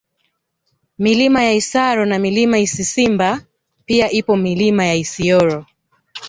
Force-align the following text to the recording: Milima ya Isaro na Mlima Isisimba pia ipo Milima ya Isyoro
Milima 0.97 1.43
ya 1.43 1.53
Isaro 1.53 2.05
na 2.05 2.19
Mlima 2.19 2.59
Isisimba 2.59 3.41
pia 3.85 4.11
ipo 4.11 4.35
Milima 4.37 4.85
ya 4.85 4.95
Isyoro 4.95 5.65